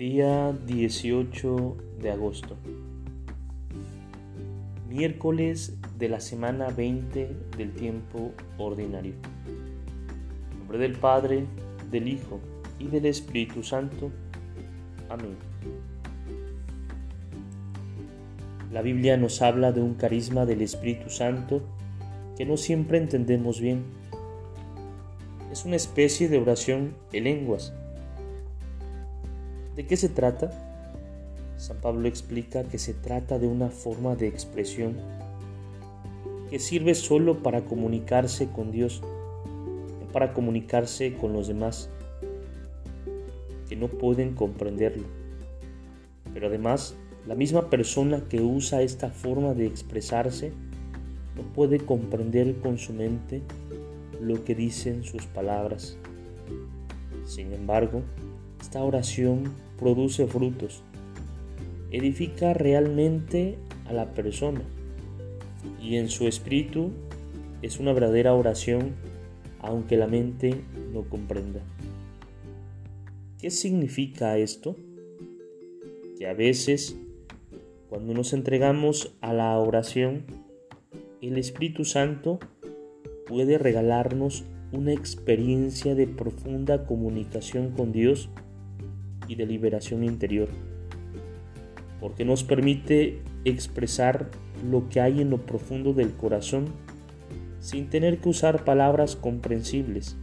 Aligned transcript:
Día 0.00 0.54
18 0.66 1.76
de 2.00 2.10
agosto. 2.10 2.56
Miércoles 4.88 5.76
de 5.98 6.08
la 6.08 6.20
semana 6.20 6.68
20 6.70 7.36
del 7.58 7.74
tiempo 7.74 8.32
ordinario. 8.56 9.12
En 10.52 10.58
nombre 10.58 10.78
del 10.78 10.94
Padre, 10.94 11.44
del 11.90 12.08
Hijo 12.08 12.40
y 12.78 12.86
del 12.86 13.04
Espíritu 13.04 13.62
Santo. 13.62 14.10
Amén. 15.10 15.36
La 18.72 18.80
Biblia 18.80 19.18
nos 19.18 19.42
habla 19.42 19.70
de 19.70 19.82
un 19.82 19.96
carisma 19.96 20.46
del 20.46 20.62
Espíritu 20.62 21.10
Santo 21.10 21.60
que 22.38 22.46
no 22.46 22.56
siempre 22.56 22.96
entendemos 22.96 23.60
bien. 23.60 23.84
Es 25.52 25.66
una 25.66 25.76
especie 25.76 26.30
de 26.30 26.38
oración 26.38 26.94
en 27.12 27.24
lenguas 27.24 27.74
¿De 29.76 29.86
qué 29.86 29.96
se 29.96 30.08
trata? 30.08 30.50
San 31.56 31.76
Pablo 31.76 32.08
explica 32.08 32.64
que 32.64 32.78
se 32.78 32.94
trata 32.94 33.38
de 33.38 33.46
una 33.46 33.68
forma 33.68 34.16
de 34.16 34.26
expresión 34.26 34.96
que 36.50 36.58
sirve 36.58 36.94
solo 36.94 37.42
para 37.42 37.62
comunicarse 37.62 38.48
con 38.48 38.72
Dios, 38.72 39.02
para 40.12 40.32
comunicarse 40.32 41.14
con 41.14 41.32
los 41.32 41.46
demás, 41.46 41.88
que 43.68 43.76
no 43.76 43.86
pueden 43.88 44.34
comprenderlo. 44.34 45.04
Pero 46.34 46.48
además, 46.48 46.96
la 47.28 47.34
misma 47.34 47.70
persona 47.70 48.24
que 48.28 48.40
usa 48.40 48.82
esta 48.82 49.10
forma 49.10 49.54
de 49.54 49.66
expresarse 49.66 50.52
no 51.36 51.42
puede 51.54 51.78
comprender 51.78 52.56
con 52.60 52.78
su 52.78 52.92
mente 52.92 53.42
lo 54.20 54.44
que 54.44 54.54
dicen 54.54 55.04
sus 55.04 55.26
palabras. 55.26 55.96
Sin 57.24 57.52
embargo, 57.52 58.02
esta 58.60 58.82
oración 58.84 59.52
produce 59.78 60.26
frutos, 60.26 60.82
edifica 61.90 62.54
realmente 62.54 63.58
a 63.86 63.92
la 63.92 64.12
persona 64.12 64.62
y 65.80 65.96
en 65.96 66.08
su 66.08 66.26
espíritu 66.26 66.92
es 67.62 67.80
una 67.80 67.92
verdadera 67.92 68.34
oración 68.34 68.94
aunque 69.60 69.96
la 69.96 70.06
mente 70.06 70.62
no 70.92 71.02
comprenda. 71.02 71.60
¿Qué 73.38 73.50
significa 73.50 74.38
esto? 74.38 74.76
Que 76.18 76.28
a 76.28 76.34
veces 76.34 76.96
cuando 77.88 78.14
nos 78.14 78.32
entregamos 78.32 79.16
a 79.20 79.32
la 79.32 79.58
oración, 79.58 80.24
el 81.20 81.36
Espíritu 81.38 81.84
Santo 81.84 82.38
puede 83.26 83.58
regalarnos 83.58 84.44
una 84.72 84.92
experiencia 84.92 85.94
de 85.94 86.06
profunda 86.06 86.86
comunicación 86.86 87.72
con 87.72 87.90
Dios 87.92 88.30
y 89.30 89.36
de 89.36 89.46
liberación 89.46 90.02
interior, 90.02 90.48
porque 92.00 92.24
nos 92.24 92.42
permite 92.42 93.22
expresar 93.44 94.28
lo 94.68 94.88
que 94.88 95.00
hay 95.00 95.20
en 95.20 95.30
lo 95.30 95.38
profundo 95.38 95.92
del 95.92 96.10
corazón 96.12 96.64
sin 97.60 97.88
tener 97.88 98.18
que 98.18 98.28
usar 98.28 98.64
palabras 98.64 99.14
comprensibles, 99.14 100.16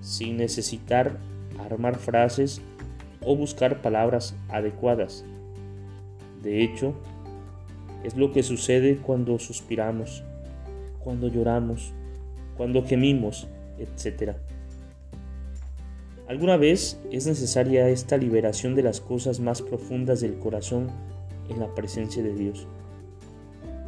sin 0.00 0.38
necesitar 0.38 1.18
armar 1.58 1.98
frases 1.98 2.62
o 3.20 3.36
buscar 3.36 3.82
palabras 3.82 4.34
adecuadas. 4.48 5.22
De 6.42 6.62
hecho, 6.62 6.94
es 8.04 8.16
lo 8.16 8.32
que 8.32 8.42
sucede 8.42 8.96
cuando 8.96 9.38
suspiramos, 9.38 10.24
cuando 11.04 11.28
lloramos, 11.28 11.92
cuando 12.56 12.82
gemimos, 12.82 13.48
etc. 13.78 14.36
Alguna 16.30 16.56
vez 16.56 16.96
es 17.10 17.26
necesaria 17.26 17.88
esta 17.88 18.16
liberación 18.16 18.76
de 18.76 18.84
las 18.84 19.00
cosas 19.00 19.40
más 19.40 19.62
profundas 19.62 20.20
del 20.20 20.38
corazón 20.38 20.86
en 21.48 21.58
la 21.58 21.74
presencia 21.74 22.22
de 22.22 22.32
Dios. 22.32 22.68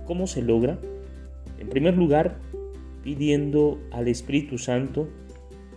¿Cómo 0.09 0.27
se 0.27 0.43
logra? 0.43 0.81
En 1.61 1.69
primer 1.69 1.97
lugar, 1.97 2.41
pidiendo 3.05 3.79
al 3.93 4.09
Espíritu 4.09 4.59
Santo 4.59 5.09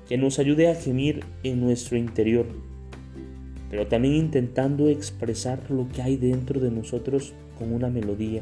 que 0.10 0.18
nos 0.18 0.40
ayude 0.40 0.68
a 0.68 0.74
gemir 0.74 1.24
en 1.44 1.62
nuestro 1.62 1.98
interior, 1.98 2.48
pero 3.70 3.86
también 3.86 4.16
intentando 4.16 4.90
expresar 4.90 5.70
lo 5.70 5.88
que 5.90 6.02
hay 6.02 6.18
dentro 6.18 6.60
de 6.60 6.72
nosotros 6.72 7.36
con 7.60 7.74
una 7.74 7.92
melodía, 7.92 8.42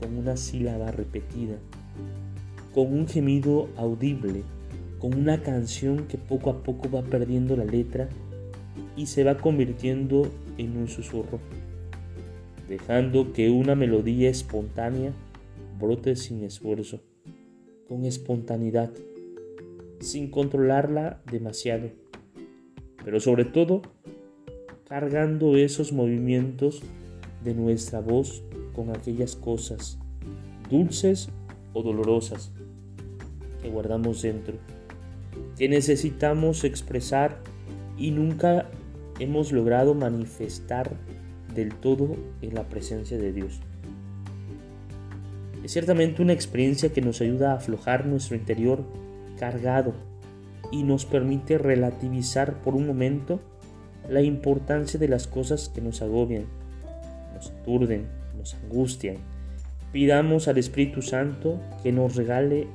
con 0.00 0.16
una 0.16 0.36
sílaba 0.36 0.92
repetida, 0.92 1.56
con 2.72 2.92
un 2.92 3.08
gemido 3.08 3.68
audible 3.76 4.44
con 5.04 5.18
una 5.18 5.42
canción 5.42 6.06
que 6.06 6.16
poco 6.16 6.48
a 6.48 6.62
poco 6.62 6.90
va 6.90 7.02
perdiendo 7.02 7.58
la 7.58 7.66
letra 7.66 8.08
y 8.96 9.04
se 9.04 9.22
va 9.22 9.36
convirtiendo 9.36 10.30
en 10.56 10.78
un 10.78 10.88
susurro, 10.88 11.40
dejando 12.70 13.34
que 13.34 13.50
una 13.50 13.74
melodía 13.74 14.30
espontánea 14.30 15.12
brote 15.78 16.16
sin 16.16 16.42
esfuerzo, 16.42 17.02
con 17.86 18.06
espontaneidad, 18.06 18.92
sin 20.00 20.30
controlarla 20.30 21.20
demasiado, 21.30 21.90
pero 23.04 23.20
sobre 23.20 23.44
todo 23.44 23.82
cargando 24.88 25.58
esos 25.58 25.92
movimientos 25.92 26.80
de 27.44 27.52
nuestra 27.52 28.00
voz 28.00 28.42
con 28.74 28.88
aquellas 28.88 29.36
cosas 29.36 29.98
dulces 30.70 31.28
o 31.74 31.82
dolorosas 31.82 32.52
que 33.60 33.68
guardamos 33.68 34.22
dentro 34.22 34.56
que 35.58 35.68
necesitamos 35.68 36.64
expresar 36.64 37.38
y 37.96 38.10
nunca 38.10 38.66
hemos 39.18 39.52
logrado 39.52 39.94
manifestar 39.94 40.90
del 41.54 41.74
todo 41.74 42.16
en 42.42 42.54
la 42.54 42.64
presencia 42.64 43.16
de 43.18 43.32
Dios. 43.32 43.60
Es 45.62 45.72
ciertamente 45.72 46.20
una 46.20 46.32
experiencia 46.32 46.92
que 46.92 47.00
nos 47.00 47.20
ayuda 47.20 47.52
a 47.52 47.56
aflojar 47.56 48.06
nuestro 48.06 48.36
interior 48.36 48.84
cargado 49.38 49.94
y 50.70 50.82
nos 50.82 51.06
permite 51.06 51.56
relativizar 51.58 52.60
por 52.62 52.74
un 52.74 52.86
momento 52.86 53.40
la 54.08 54.20
importancia 54.20 54.98
de 55.00 55.08
las 55.08 55.26
cosas 55.26 55.70
que 55.74 55.80
nos 55.80 56.02
agobian, 56.02 56.44
nos 57.34 57.50
aturden, 57.50 58.06
nos 58.36 58.54
angustian. 58.54 59.16
Pidamos 59.92 60.48
al 60.48 60.58
Espíritu 60.58 61.00
Santo 61.00 61.60
que 61.82 61.92
nos 61.92 62.16
regale 62.16 62.66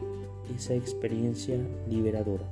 esa 0.56 0.74
experiencia 0.74 1.58
liberadora. 1.88 2.46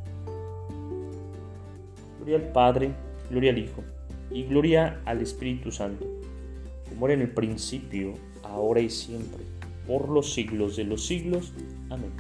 Gloria 2.28 2.46
al 2.46 2.52
Padre, 2.52 2.92
gloria 3.30 3.52
al 3.52 3.58
Hijo 3.58 3.84
y 4.30 4.44
gloria 4.44 5.00
al 5.06 5.22
Espíritu 5.22 5.72
Santo, 5.72 6.06
como 6.90 7.06
era 7.06 7.14
en 7.14 7.22
el 7.22 7.30
principio, 7.30 8.16
ahora 8.44 8.82
y 8.82 8.90
siempre, 8.90 9.46
por 9.88 10.10
los 10.10 10.34
siglos 10.34 10.76
de 10.76 10.84
los 10.84 11.06
siglos. 11.06 11.54
Amén. 11.90 12.12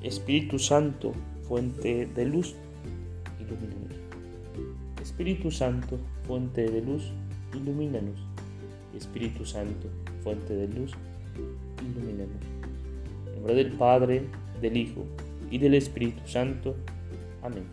Espíritu 0.00 0.60
Santo, 0.60 1.12
fuente 1.48 2.06
de 2.06 2.24
luz, 2.24 2.54
ilumínanos. 3.40 3.98
Espíritu 5.02 5.50
Santo, 5.50 5.98
fuente 6.28 6.70
de 6.70 6.80
luz, 6.80 7.10
ilumínanos. 7.52 8.20
Espíritu 8.96 9.44
Santo, 9.44 9.88
fuente 10.22 10.54
de 10.54 10.68
luz, 10.68 10.92
ilumínanos. 11.82 12.44
En 13.26 13.34
nombre 13.34 13.54
del 13.56 13.72
Padre, 13.72 14.22
del 14.62 14.76
Hijo 14.76 15.04
y 15.50 15.58
del 15.58 15.74
Espíritu 15.74 16.28
Santo. 16.28 16.76
Amén. 17.42 17.64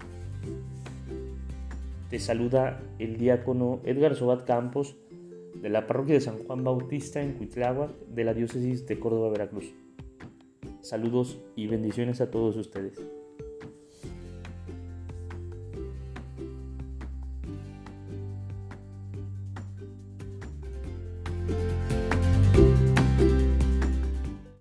Te 2.09 2.19
saluda 2.19 2.81
el 2.99 3.17
diácono 3.17 3.81
Edgar 3.83 4.15
Sobat 4.15 4.45
Campos 4.45 4.95
de 5.55 5.67
la 5.67 5.87
parroquia 5.87 6.13
de 6.13 6.21
San 6.21 6.37
Juan 6.37 6.63
Bautista 6.63 7.21
en 7.21 7.33
Cuitláhuac 7.33 7.91
de 8.07 8.23
la 8.23 8.33
diócesis 8.33 8.85
de 8.85 8.97
Córdoba, 8.97 9.29
Veracruz. 9.29 9.73
Saludos 10.79 11.41
y 11.57 11.67
bendiciones 11.67 12.21
a 12.21 12.31
todos 12.31 12.55
ustedes. 12.55 12.97